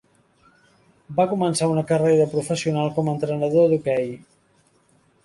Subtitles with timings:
[1.19, 4.11] Va començar una carrera professional com a entrenador d'hoquei.